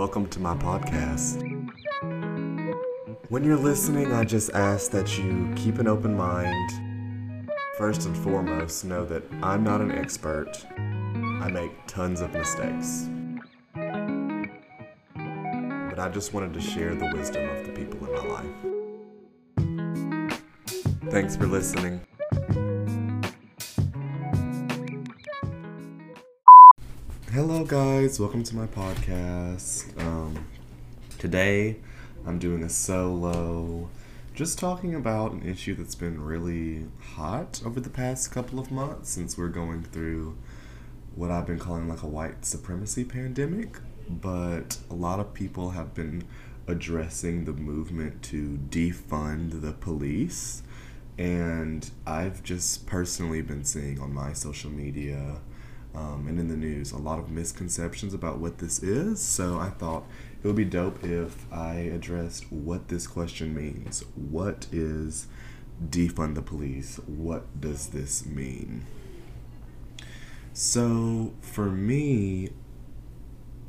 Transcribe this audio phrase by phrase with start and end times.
[0.00, 1.42] Welcome to my podcast.
[3.28, 6.70] When you're listening, I just ask that you keep an open mind.
[7.76, 10.64] First and foremost, know that I'm not an expert.
[10.74, 13.10] I make tons of mistakes.
[13.74, 14.48] But
[15.98, 18.46] I just wanted to share the wisdom of the people in my life.
[21.10, 22.00] Thanks for listening.
[27.32, 28.18] Hello, guys.
[28.18, 29.96] Welcome to my podcast.
[30.04, 30.46] Um,
[31.16, 31.76] today,
[32.26, 33.88] I'm doing a solo,
[34.34, 39.10] just talking about an issue that's been really hot over the past couple of months
[39.10, 40.36] since we're going through
[41.14, 43.76] what I've been calling like a white supremacy pandemic.
[44.08, 46.24] But a lot of people have been
[46.66, 50.64] addressing the movement to defund the police.
[51.16, 55.36] And I've just personally been seeing on my social media
[55.94, 59.20] um, and in the news a lot of misconceptions about what this is.
[59.20, 60.04] So I thought
[60.42, 64.04] it would be dope if I addressed what this question means.
[64.14, 65.26] What is
[65.88, 66.96] defund the police?
[67.06, 68.86] What does this mean?
[70.52, 72.50] So for me,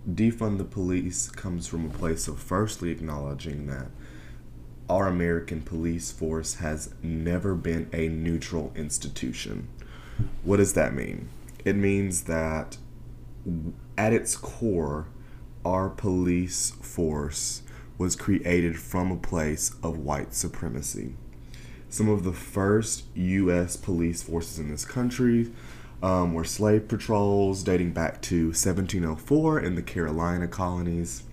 [0.09, 3.88] defund the police comes from a place of firstly acknowledging that
[4.90, 9.70] our American police force has never been a neutral institution.
[10.44, 11.30] What does that mean?
[11.64, 12.78] It means that
[13.98, 15.08] at its core,
[15.64, 17.62] our police force
[17.98, 21.16] was created from a place of white supremacy.
[21.90, 23.76] Some of the first U.S.
[23.76, 25.52] police forces in this country
[26.02, 31.23] um, were slave patrols dating back to 1704 in the Carolina colonies.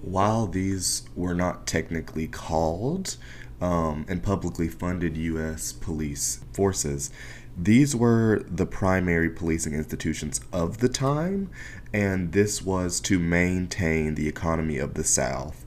[0.00, 3.16] While these were not technically called
[3.60, 5.72] um, and publicly funded U.S.
[5.72, 7.10] police forces,
[7.58, 11.50] these were the primary policing institutions of the time,
[11.92, 15.66] and this was to maintain the economy of the South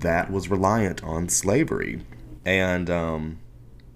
[0.00, 2.02] that was reliant on slavery.
[2.44, 3.38] And um,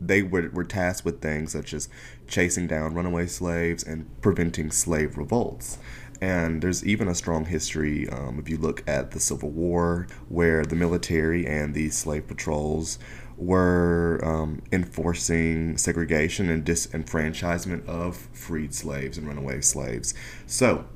[0.00, 1.88] they were, were tasked with things such as
[2.26, 5.78] chasing down runaway slaves and preventing slave revolts.
[6.20, 10.64] And there's even a strong history, um, if you look at the Civil War, where
[10.64, 12.98] the military and the slave patrols
[13.36, 20.14] were um, enforcing segregation and disenfranchisement of freed slaves and runaway slaves.
[20.46, 20.86] So,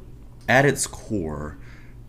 [0.48, 1.58] at its core,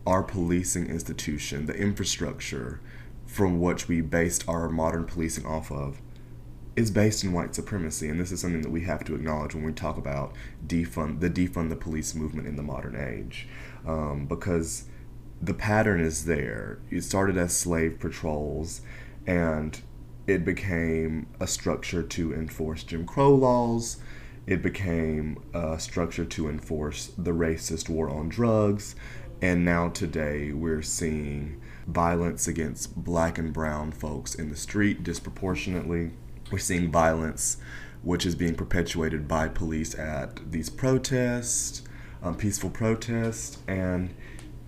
[0.06, 2.80] our policing institution, the infrastructure
[3.26, 6.00] from which we based our modern policing off of,
[6.76, 9.64] is based in white supremacy, and this is something that we have to acknowledge when
[9.64, 10.32] we talk about
[10.66, 13.48] defund the defund the police movement in the modern age,
[13.86, 14.84] um, because
[15.42, 16.78] the pattern is there.
[16.90, 18.80] It started as slave patrols,
[19.26, 19.80] and
[20.30, 23.96] it became a structure to enforce Jim Crow laws.
[24.46, 28.94] It became a structure to enforce the racist war on drugs.
[29.42, 36.12] And now, today, we're seeing violence against black and brown folks in the street disproportionately.
[36.52, 37.56] We're seeing violence
[38.02, 41.82] which is being perpetuated by police at these protests,
[42.22, 43.58] um, peaceful protests.
[43.66, 44.14] And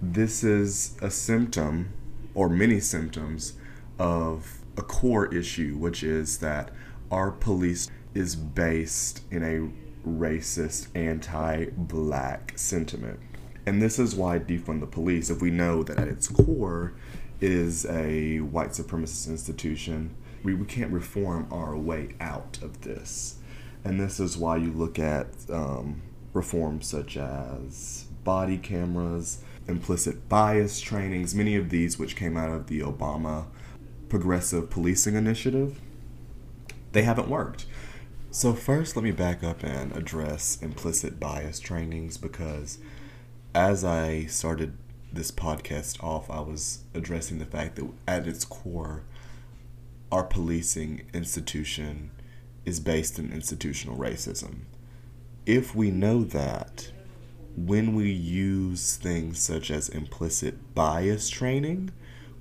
[0.02, 1.92] this is a symptom,
[2.34, 3.54] or many symptoms,
[3.98, 6.70] of a core issue, which is that
[7.10, 13.20] our police is based in a racist, anti black sentiment.
[13.66, 16.94] And this is why defund the police, if we know that at its core
[17.40, 23.36] is a white supremacist institution, we, we can't reform our way out of this.
[23.84, 26.02] And this is why you look at um,
[26.32, 32.66] reforms such as body cameras, implicit bias trainings, many of these which came out of
[32.66, 33.46] the Obama
[34.12, 35.80] progressive policing initiative,
[36.92, 37.64] they haven't worked.
[38.30, 42.76] So, first, let me back up and address implicit bias trainings because
[43.54, 44.76] as I started
[45.10, 49.04] this podcast off, I was addressing the fact that at its core,
[50.10, 52.10] our policing institution
[52.66, 54.64] is based in institutional racism.
[55.46, 56.90] If we know that,
[57.56, 61.92] when we use things such as implicit bias training,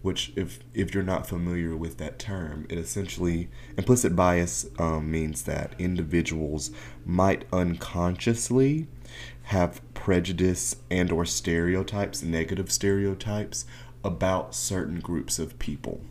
[0.01, 5.43] which if if you're not familiar with that term it essentially implicit bias um, means
[5.43, 6.71] that individuals
[7.05, 8.87] might unconsciously
[9.43, 13.65] have prejudice and or stereotypes negative stereotypes
[14.03, 16.01] about certain groups of people.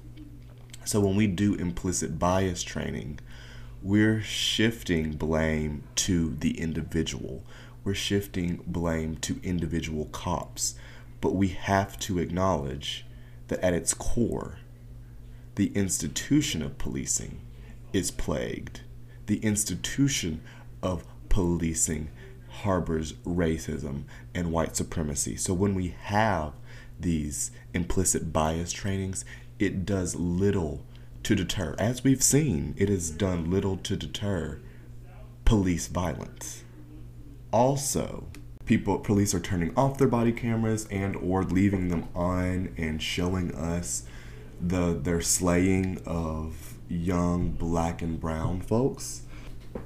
[0.85, 3.19] So when we do implicit bias training
[3.83, 7.43] we're shifting blame to the individual.
[7.83, 10.75] We're shifting blame to individual cops.
[11.23, 13.07] But we have to acknowledge
[13.51, 14.59] that at its core,
[15.57, 17.41] the institution of policing
[17.93, 18.81] is plagued.
[19.27, 20.41] The institution
[20.83, 22.09] of policing
[22.49, 24.05] harbors racism
[24.35, 25.37] and white supremacy.
[25.37, 26.53] So when we have
[26.99, 29.25] these implicit bias trainings,
[29.59, 30.83] it does little
[31.25, 31.75] to deter.
[31.79, 34.61] As we've seen, it has done little to deter
[35.45, 36.63] police violence.
[37.53, 38.29] Also,
[38.71, 43.53] people police are turning off their body cameras and or leaving them on and showing
[43.53, 44.05] us
[44.61, 49.23] the their slaying of young black and brown folks.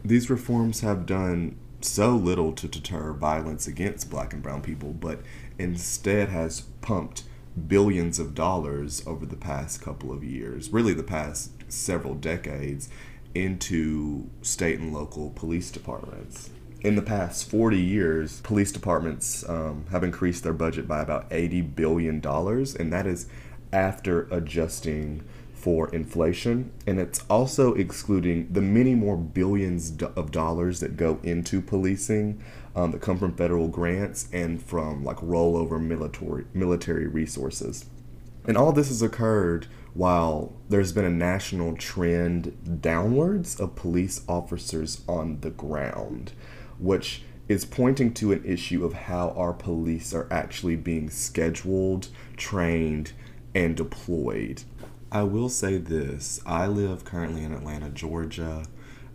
[0.05, 5.21] These reforms have done so little to deter violence against black and brown people, but
[5.59, 7.23] instead has pumped
[7.67, 12.91] billions of dollars over the past couple of years, really the past several decades,
[13.35, 16.51] into state and local police departments.
[16.85, 21.75] In the past 40 years, police departments um, have increased their budget by about $80
[21.75, 23.27] billion, and that is
[23.73, 30.99] after adjusting for inflation, and it's also excluding the many more billions of dollars that
[30.99, 32.45] go into policing
[32.77, 37.87] um, that come from federal grants and from like rollover military military resources.
[38.47, 45.01] And all this has occurred while there's been a national trend downwards of police officers
[45.09, 46.33] on the ground,
[46.79, 53.13] which is pointing to an issue of how our police are actually being scheduled, trained,
[53.55, 54.63] and deployed.
[55.13, 58.65] I will say this I live currently in Atlanta, Georgia,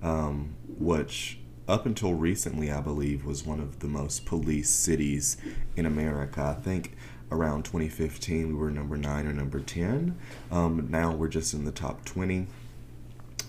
[0.02, 5.38] um, which up until recently, I believe, was one of the most police cities
[5.76, 6.56] in America.
[6.58, 6.96] I think
[7.32, 10.18] around 2015 we were number 9 or number 10.
[10.52, 12.48] Um, now we're just in the top 20.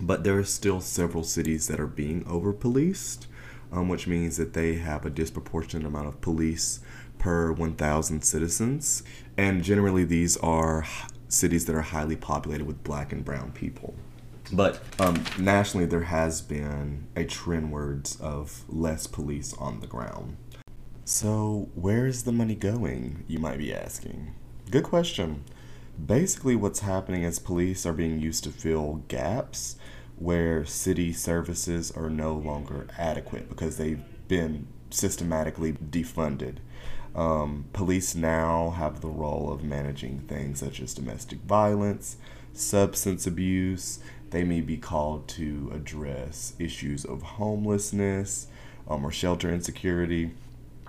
[0.01, 3.27] But there are still several cities that are being over policed,
[3.73, 6.81] um, which means that they have a disproportionate amount of police
[7.19, 9.03] per 1,000 citizens.
[9.37, 10.87] And generally, these are
[11.29, 13.95] cities that are highly populated with black and brown people.
[14.53, 20.37] But um, nationally, there has been a trendwards of less police on the ground.
[21.05, 24.35] So, where is the money going, you might be asking?
[24.71, 25.45] Good question.
[26.05, 29.77] Basically, what's happening is police are being used to fill gaps
[30.21, 36.57] where city services are no longer adequate because they've been systematically defunded.
[37.17, 42.19] Um, police now have the role of managing things such as domestic violence,
[42.53, 43.99] substance abuse.
[44.29, 48.47] They may be called to address issues of homelessness
[48.87, 50.33] um, or shelter insecurity.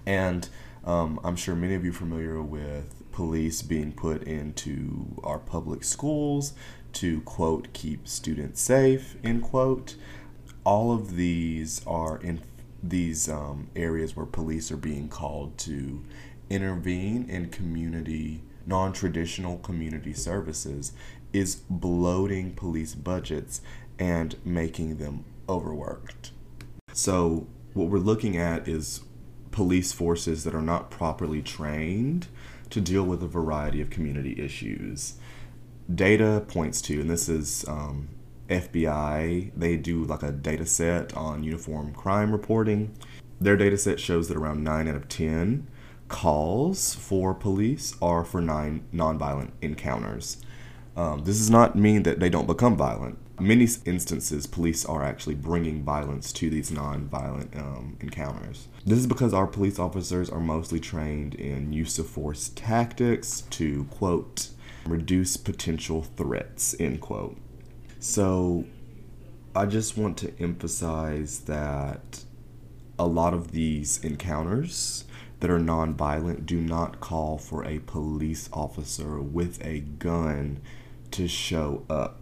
[0.05, 0.47] And
[0.83, 5.83] um, I'm sure many of you are familiar with police being put into our public
[5.83, 6.53] schools
[6.93, 9.95] to, quote, keep students safe, end quote.
[10.63, 12.41] All of these are in
[12.83, 16.03] these um, areas where police are being called to
[16.49, 20.93] intervene in community, non traditional community services
[21.33, 23.61] is bloating police budgets
[23.97, 26.31] and making them overworked.
[26.93, 29.01] So, what we're looking at is
[29.51, 32.27] police forces that are not properly trained
[32.69, 35.15] to deal with a variety of community issues.
[35.93, 38.09] Data points to, and this is um,
[38.49, 42.95] FBI, they do like a data set on uniform crime reporting.
[43.39, 45.67] Their data set shows that around 9 out of 10
[46.11, 50.37] calls for police are for nine nonviolent encounters.
[50.95, 53.17] Um, this does not mean that they don't become violent.
[53.39, 58.67] Many instances, police are actually bringing violence to these nonviolent um, encounters.
[58.85, 63.85] This is because our police officers are mostly trained in use of force tactics to,
[63.85, 64.49] quote,
[64.85, 67.37] reduce potential threats, end quote.
[67.99, 68.65] So
[69.55, 72.23] I just want to emphasize that
[72.97, 75.05] a lot of these encounters
[75.39, 80.61] that are nonviolent do not call for a police officer with a gun
[81.11, 82.21] to show up.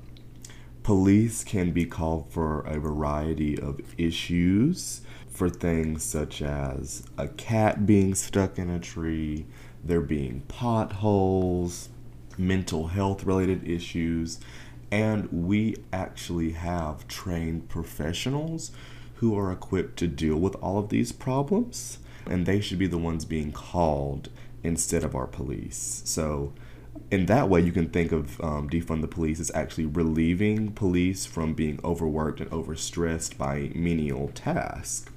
[0.84, 7.86] Police can be called for a variety of issues, for things such as a cat
[7.86, 9.46] being stuck in a tree,
[9.84, 11.90] there being potholes,
[12.40, 14.40] mental health related issues,
[14.92, 18.72] and we actually have trained professionals
[19.16, 22.98] who are equipped to deal with all of these problems, and they should be the
[22.98, 24.30] ones being called
[24.64, 26.02] instead of our police.
[26.06, 26.54] So,
[27.12, 31.26] in that way, you can think of um, defund the police as actually relieving police
[31.26, 35.10] from being overworked and overstressed by menial tasks.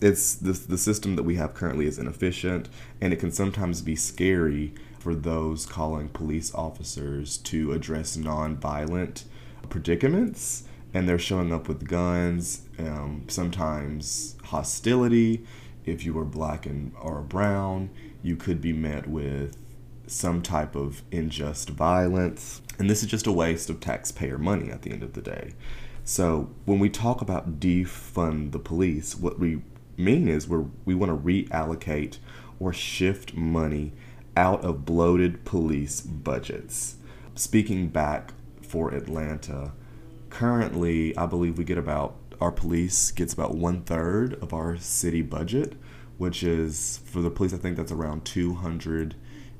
[0.00, 2.68] It's the, the system that we have currently is inefficient,
[3.00, 9.24] and it can sometimes be scary for those calling police officers to address non-violent
[9.68, 10.62] predicaments
[10.94, 15.44] and they're showing up with guns um, sometimes hostility.
[15.84, 17.90] If you are black and or brown
[18.22, 19.56] you could be met with
[20.06, 22.62] some type of unjust violence.
[22.78, 25.54] And this is just a waste of taxpayer money at the end of the day.
[26.04, 29.62] So when we talk about defund the police what we
[29.96, 32.18] mean is we we want to reallocate
[32.60, 33.92] or shift money
[34.36, 36.96] out of bloated police budgets.
[37.34, 39.72] Speaking back for Atlanta,
[40.30, 45.22] currently I believe we get about our police gets about one third of our city
[45.22, 45.74] budget,
[46.18, 49.14] which is for the police I think that's around two hundred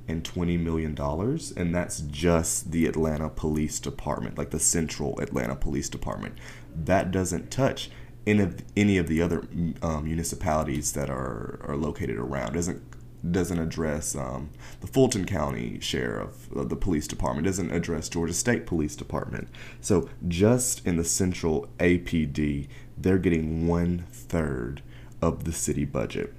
[0.08, 5.54] and twenty million dollars, and that's just the Atlanta Police Department, like the Central Atlanta
[5.54, 6.34] Police Department.
[6.74, 7.90] That doesn't touch
[8.26, 9.46] any of any of the other
[9.80, 12.54] um, municipalities that are are located around.
[12.54, 12.82] Doesn't
[13.30, 14.50] doesn't address um,
[14.80, 17.46] the Fulton County of, of the police department.
[17.46, 19.48] Doesn't address Georgia State Police Department.
[19.80, 24.82] So just in the Central APD, they're getting one third
[25.20, 26.34] of the city budget.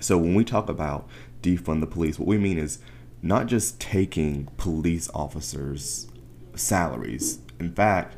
[0.00, 1.08] So when we talk about
[1.42, 2.78] defund the police, what we mean is
[3.22, 6.08] not just taking police officers'
[6.54, 7.40] salaries.
[7.58, 8.16] In fact,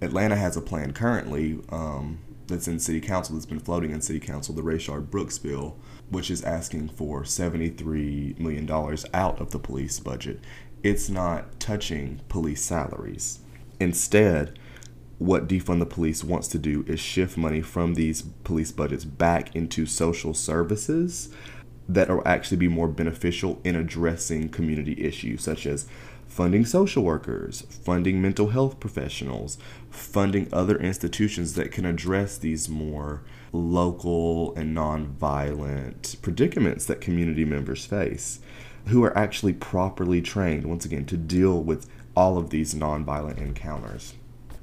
[0.00, 4.20] Atlanta has a plan currently um, that's in city council that's been floating in city
[4.20, 5.76] council, the Rayshard Brooks bill,
[6.14, 8.70] which is asking for $73 million
[9.12, 10.40] out of the police budget.
[10.82, 13.40] It's not touching police salaries.
[13.80, 14.58] Instead,
[15.18, 19.54] what Defund the Police wants to do is shift money from these police budgets back
[19.56, 21.34] into social services
[21.88, 25.86] that will actually be more beneficial in addressing community issues such as
[26.26, 29.58] funding social workers, funding mental health professionals,
[29.90, 37.86] funding other institutions that can address these more local and nonviolent predicaments that community members
[37.86, 38.40] face,
[38.86, 44.14] who are actually properly trained, once again, to deal with all of these nonviolent encounters.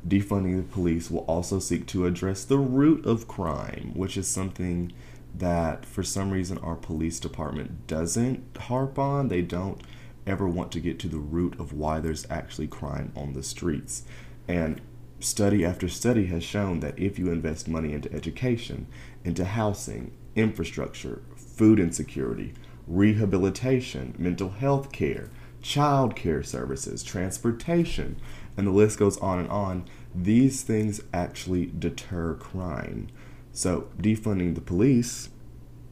[0.08, 4.91] Defunding the police will also seek to address the root of crime, which is something
[5.34, 9.27] that for some reason our police department doesn't harp on.
[9.27, 9.82] They don't
[10.25, 14.03] ever want to get to the root of why there's actually crime on the streets.
[14.47, 14.81] And
[15.19, 18.87] study after study has shown that if you invest money into education,
[19.23, 22.53] into housing, infrastructure, food insecurity,
[22.87, 25.29] rehabilitation, mental health care,
[25.61, 28.19] child care services, transportation,
[28.57, 33.07] and the list goes on and on, these things actually deter crime.
[33.53, 35.29] So defunding the police,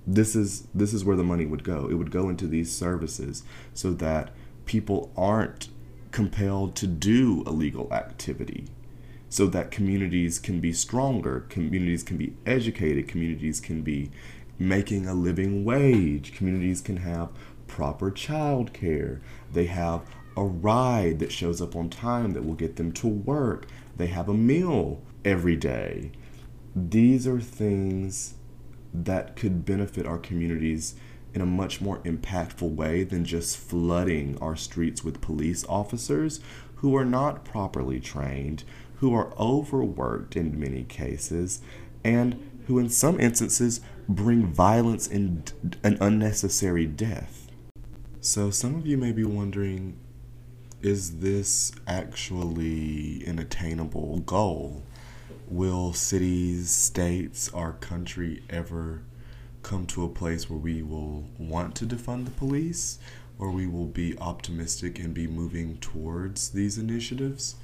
[0.06, 1.88] this is this is where the money would go.
[1.90, 4.32] It would go into these services so that
[4.66, 5.70] people aren't
[6.12, 8.66] compelled to do illegal activity.
[9.32, 14.10] So that communities can be stronger, communities can be educated, communities can be
[14.58, 17.30] making a living wage, communities can have
[17.68, 19.22] proper child care.
[19.54, 20.02] They have
[20.36, 23.68] a ride that shows up on time that will get them to work.
[23.98, 26.12] They have a meal every day
[26.76, 28.36] these are things
[28.94, 30.96] that could benefit our communities
[31.34, 36.40] in a much more impactful way than just flooding our streets with police officers
[36.76, 38.64] who are not properly trained,
[38.96, 41.62] who are overworked in many cases,
[42.04, 45.54] and who, in some instances, bring violence and
[45.84, 47.52] an unnecessary death.
[48.22, 49.98] So, some of you may be wondering
[50.82, 54.84] is this actually an attainable goal?
[55.50, 59.02] Will cities, states, our country ever
[59.62, 63.00] come to a place where we will want to defund the police
[63.38, 67.56] or we will be optimistic and be moving towards these initiatives?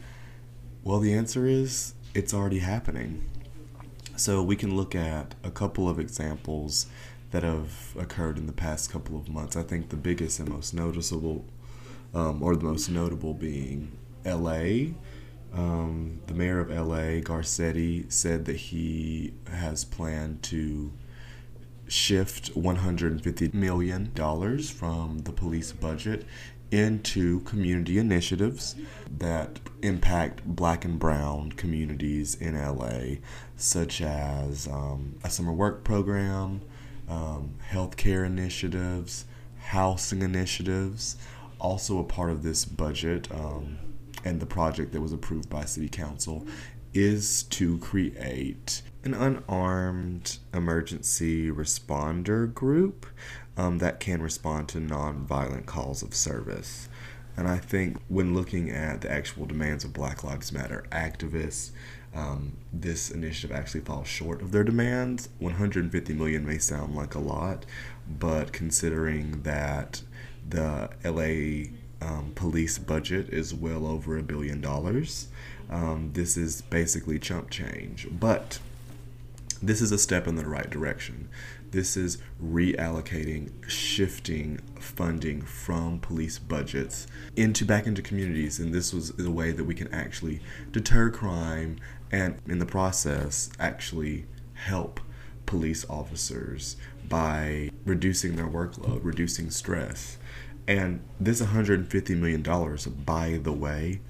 [0.84, 3.30] Well, the answer is it's already happening.
[4.16, 6.86] So we can look at a couple of examples
[7.32, 9.58] that have occurred in the past couple of months.
[9.58, 11.44] I think the biggest and most noticeable,
[12.14, 13.92] um, or the most notable, being
[14.24, 14.94] LA
[15.56, 20.92] um, the mayor of LA, Garcetti, said that he has planned to
[21.88, 26.26] shift $150 million from the police budget
[26.72, 28.76] into community initiatives
[29.18, 33.18] that impact black and brown communities in LA,
[33.56, 36.62] such as um, a summer work program,
[37.08, 39.26] um, healthcare initiatives,
[39.60, 41.16] housing initiatives.
[41.60, 43.78] Also, a part of this budget um,
[44.26, 46.46] and the project that was approved by City Council
[46.94, 53.06] is to create an unarmed emergency responder group
[53.56, 56.90] um, that can respond to nonviolent calls of service.
[57.38, 61.72] And I think when looking at the actual demands of Black Lives Matter activists,
[62.14, 65.28] um, this initiative actually falls short of their demands.
[65.40, 67.66] 150 million may sound like a lot,
[68.08, 70.02] but considering that
[70.48, 75.28] the LA um, police budget is well over a billion dollars.
[75.70, 78.60] Um, this is basically chump change, but
[79.62, 81.30] this is a step in the right direction.
[81.72, 89.18] This is reallocating, shifting funding from police budgets into back into communities, and this was
[89.20, 90.40] a way that we can actually
[90.72, 91.78] deter crime
[92.12, 95.00] and, in the process, actually help
[95.46, 96.78] police officers
[97.10, 100.18] by reducing their workload, reducing stress.
[100.68, 102.42] And this $150 million,
[103.06, 104.02] by the way,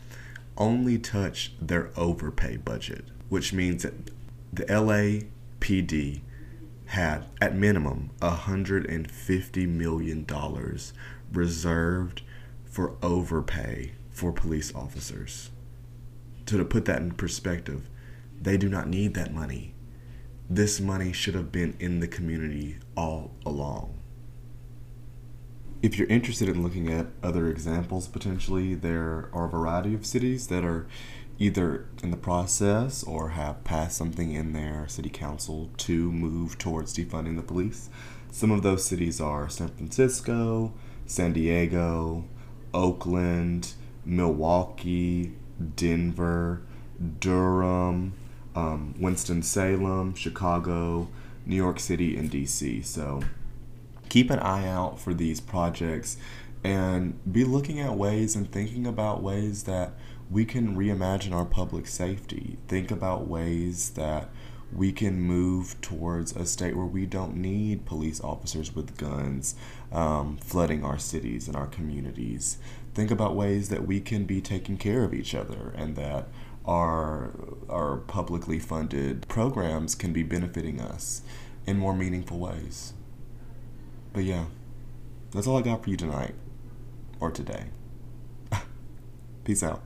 [0.58, 4.10] only touched their overpay budget, which means that
[4.54, 6.22] the LAPD
[6.86, 10.26] had, at minimum, $150 million
[11.34, 12.22] reserved
[12.64, 15.50] for overpay for police officers.
[16.46, 17.90] To put that in perspective,
[18.40, 19.74] they do not need that money.
[20.50, 24.00] This money should have been in the community all along.
[25.86, 30.48] If you're interested in looking at other examples, potentially there are a variety of cities
[30.48, 30.88] that are
[31.38, 36.98] either in the process or have passed something in their city council to move towards
[36.98, 37.92] defunding the police.
[38.32, 40.74] Some of those cities are San Francisco,
[41.06, 42.26] San Diego,
[42.74, 43.74] Oakland,
[44.04, 45.34] Milwaukee,
[45.76, 46.64] Denver,
[47.20, 48.14] Durham,
[48.56, 51.10] um, Winston-Salem, Chicago,
[51.46, 52.84] New York City, and DC.
[52.84, 53.22] So
[54.10, 56.18] keep an eye out for these projects
[56.64, 59.92] and be looking at ways and thinking about ways that
[60.30, 62.58] we can reimagine our public safety.
[62.68, 64.30] Think about ways that
[64.74, 69.56] we can move towards a state where we don't need police officers with guns
[69.92, 72.58] um, flooding our cities and our communities.
[72.94, 76.28] Think about ways that we can be taking care of each other and that
[76.66, 77.32] our,
[77.70, 81.22] our publicly funded programs can be benefiting us
[81.68, 82.94] in more meaningful ways.
[84.16, 84.46] But yeah,
[85.32, 86.36] that's all I got for you tonight
[87.20, 87.66] or today.
[89.44, 89.84] Peace out.